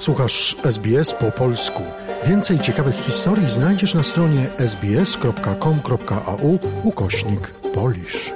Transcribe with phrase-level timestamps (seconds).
[0.00, 1.82] Słuchasz SBS po polsku.
[2.26, 8.32] Więcej ciekawych historii znajdziesz na stronie sbs.com.au ukośnik polisz.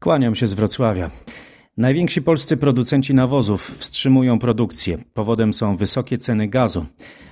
[0.00, 1.10] Kłaniam się z Wrocławia.
[1.76, 4.98] Najwięksi polscy producenci nawozów wstrzymują produkcję.
[5.14, 6.86] Powodem są wysokie ceny gazu.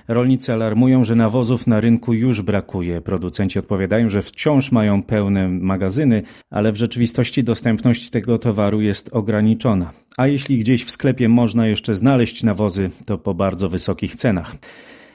[0.07, 3.01] Rolnicy alarmują, że nawozów na rynku już brakuje.
[3.01, 9.91] Producenci odpowiadają, że wciąż mają pełne magazyny, ale w rzeczywistości dostępność tego towaru jest ograniczona.
[10.17, 14.55] A jeśli gdzieś w sklepie można jeszcze znaleźć nawozy, to po bardzo wysokich cenach.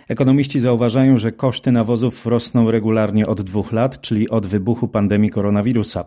[0.09, 6.05] Ekonomiści zauważają, że koszty nawozów rosną regularnie od dwóch lat, czyli od wybuchu pandemii koronawirusa.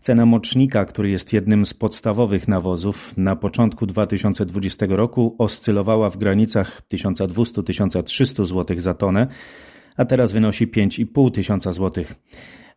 [0.00, 6.82] Cena mocznika, który jest jednym z podstawowych nawozów, na początku 2020 roku oscylowała w granicach
[6.92, 9.26] 1200-1300 zł za tonę,
[9.96, 12.14] a teraz wynosi 5,5 tysiąca złotych.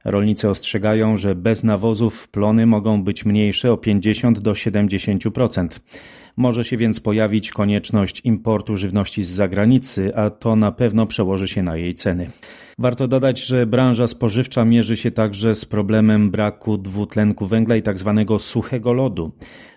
[0.06, 5.68] Rolnicy ostrzegają, że bez nawozów plony mogą być mniejsze o 50 do 70%.
[6.38, 11.64] Może się więc pojawić konieczność importu żywności z zagranicy, a to na pewno przełoży się
[11.64, 12.32] na jej ceny.
[12.80, 18.26] Warto dodać, że branża spożywcza mierzy się także z problemem braku dwutlenku węgla i tzw.
[18.28, 19.32] Tak suchego lodu.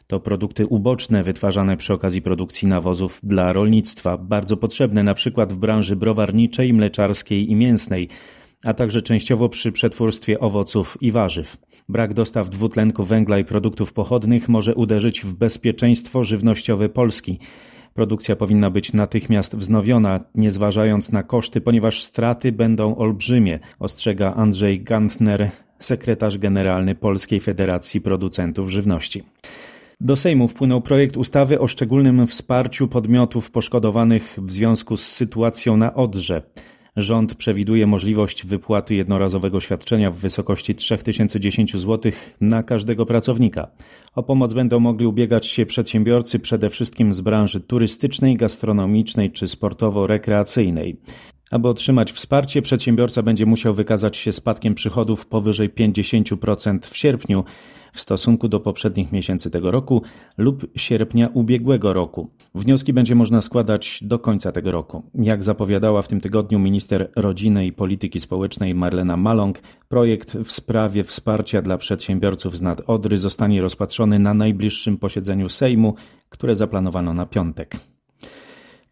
[0.06, 5.56] To produkty uboczne wytwarzane przy okazji produkcji nawozów dla rolnictwa, bardzo potrzebne na przykład w
[5.56, 8.08] branży browarniczej, mleczarskiej i mięsnej,
[8.64, 11.56] a także częściowo przy przetwórstwie owoców i warzyw.
[11.88, 17.38] Brak dostaw dwutlenku węgla i produktów pochodnych może uderzyć w bezpieczeństwo żywnościowe Polski.
[17.94, 24.80] Produkcja powinna być natychmiast wznowiona, nie zważając na koszty, ponieważ straty będą olbrzymie, ostrzega Andrzej
[24.80, 29.22] Gantner, sekretarz generalny Polskiej Federacji Producentów Żywności.
[30.00, 35.94] Do Sejmu wpłynął projekt ustawy o szczególnym wsparciu podmiotów poszkodowanych w związku z sytuacją na
[35.94, 36.42] Odrze.
[36.96, 43.70] Rząd przewiduje możliwość wypłaty jednorazowego świadczenia w wysokości 3010 zł na każdego pracownika.
[44.14, 50.96] O pomoc będą mogli ubiegać się przedsiębiorcy przede wszystkim z branży turystycznej, gastronomicznej czy sportowo-rekreacyjnej.
[51.50, 57.44] Aby otrzymać wsparcie, przedsiębiorca będzie musiał wykazać się spadkiem przychodów powyżej 50% w sierpniu
[57.94, 60.02] w stosunku do poprzednich miesięcy tego roku
[60.38, 62.30] lub sierpnia ubiegłego roku.
[62.54, 65.02] Wnioski będzie można składać do końca tego roku.
[65.14, 71.04] Jak zapowiadała w tym tygodniu minister rodziny i polityki społecznej Marlena Maląg, projekt w sprawie
[71.04, 75.94] wsparcia dla przedsiębiorców z nad Odry zostanie rozpatrzony na najbliższym posiedzeniu Sejmu,
[76.28, 77.93] które zaplanowano na piątek.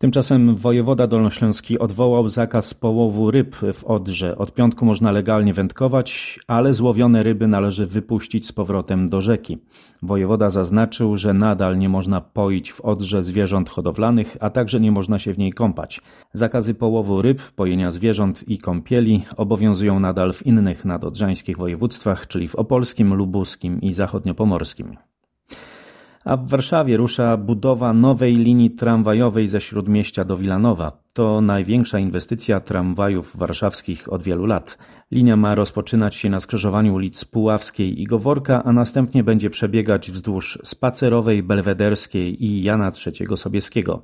[0.03, 4.39] Tymczasem wojewoda dolnośląski odwołał zakaz połowu ryb w Odrze.
[4.39, 9.59] Od piątku można legalnie wędkować, ale złowione ryby należy wypuścić z powrotem do rzeki.
[10.03, 15.19] Wojewoda zaznaczył, że nadal nie można poić w Odrze zwierząt hodowlanych, a także nie można
[15.19, 16.01] się w niej kąpać.
[16.33, 22.55] Zakazy połowu ryb, pojenia zwierząt i kąpieli obowiązują nadal w innych nadodrzańskich województwach, czyli w
[22.55, 24.97] opolskim, lubuskim i zachodniopomorskim
[26.25, 30.93] a w Warszawie rusza budowa nowej linii tramwajowej ze Śródmieścia do Wilanowa.
[31.13, 34.79] To największa inwestycja tramwajów warszawskich od wielu lat.
[35.11, 40.59] Linia ma rozpoczynać się na skrzyżowaniu ulic Puławskiej i Goworka, a następnie będzie przebiegać wzdłuż
[40.65, 44.03] Spacerowej, Belwederskiej i Jana III Sobieskiego.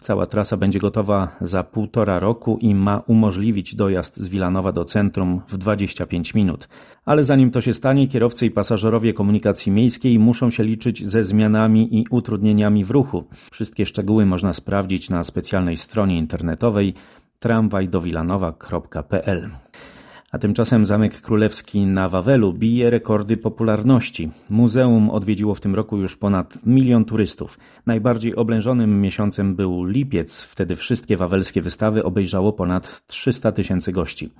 [0.00, 5.40] Cała trasa będzie gotowa za półtora roku i ma umożliwić dojazd z Wilanowa do centrum
[5.48, 6.68] w 25 minut.
[7.04, 11.98] Ale zanim to się stanie, kierowcy i pasażerowie komunikacji miejskiej muszą się liczyć ze zmianami
[11.98, 13.24] i utrudnieniami w ruchu.
[13.50, 16.94] Wszystkie szczegóły można sprawdzić na specjalnej stronie internetowej
[17.38, 19.50] tramwajdowilanowa.pl.
[20.32, 24.30] A tymczasem Zamek Królewski na Wawelu bije rekordy popularności.
[24.50, 27.58] Muzeum odwiedziło w tym roku już ponad milion turystów.
[27.86, 34.30] Najbardziej oblężonym miesiącem był lipiec, wtedy wszystkie wawelskie wystawy obejrzało ponad 300 tysięcy gości.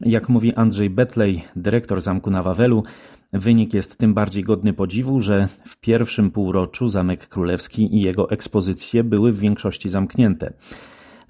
[0.00, 2.84] Jak mówi Andrzej Betlej, dyrektor Zamku na Wawelu,
[3.32, 9.04] wynik jest tym bardziej godny podziwu, że w pierwszym półroczu Zamek Królewski i jego ekspozycje
[9.04, 10.52] były w większości zamknięte.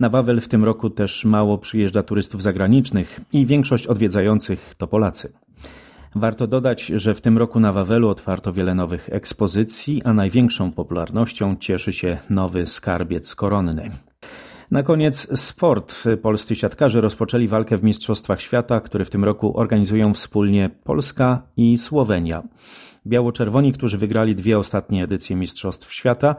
[0.01, 5.33] Na Wawel w tym roku też mało przyjeżdża turystów zagranicznych i większość odwiedzających to Polacy.
[6.15, 11.57] Warto dodać, że w tym roku na Wawelu otwarto wiele nowych ekspozycji, a największą popularnością
[11.57, 13.91] cieszy się nowy skarbiec koronny.
[14.71, 16.05] Na koniec sport.
[16.23, 21.79] Polscy siatkarze rozpoczęli walkę w Mistrzostwach Świata, które w tym roku organizują wspólnie Polska i
[21.79, 22.43] Słowenia.
[23.07, 26.37] Biało-czerwoni, którzy wygrali dwie ostatnie edycje Mistrzostw Świata,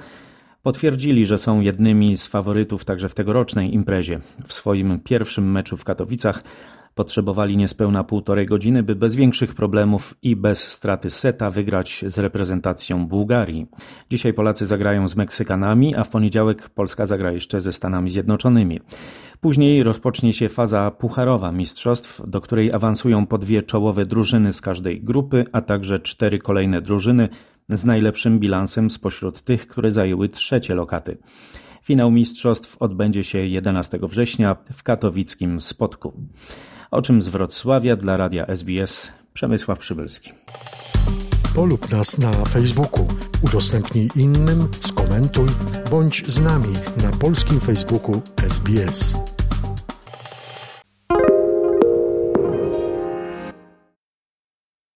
[0.63, 4.19] Potwierdzili, że są jednymi z faworytów także w tegorocznej imprezie.
[4.47, 6.43] W swoim pierwszym meczu w Katowicach
[6.95, 13.07] potrzebowali niespełna półtorej godziny, by bez większych problemów i bez straty seta wygrać z reprezentacją
[13.07, 13.67] Bułgarii.
[14.09, 18.79] Dzisiaj Polacy zagrają z Meksykanami, a w poniedziałek Polska zagra jeszcze ze Stanami Zjednoczonymi.
[19.41, 25.01] Później rozpocznie się faza pucharowa mistrzostw, do której awansują po dwie czołowe drużyny z każdej
[25.01, 27.29] grupy, a także cztery kolejne drużyny
[27.69, 31.17] z najlepszym bilansem spośród tych, które zajęły trzecie lokaty.
[31.83, 36.13] Finał mistrzostw odbędzie się 11 września w katowickim Spodku.
[36.91, 40.31] O czym z Wrocławia dla radia SBS Przemysław Przybylski.
[41.55, 43.07] Polub nas na Facebooku,
[43.41, 45.47] udostępnij innym, skomentuj,
[45.91, 46.73] bądź z nami
[47.03, 49.26] na polskim Facebooku SBS.